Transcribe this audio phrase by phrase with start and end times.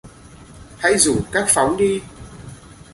[0.77, 2.01] Hãy rủ các phóng đi